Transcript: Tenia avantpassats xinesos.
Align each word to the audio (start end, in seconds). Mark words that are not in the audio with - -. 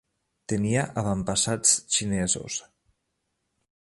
Tenia 0.51 0.85
avantpassats 1.01 1.75
xinesos. 1.97 2.57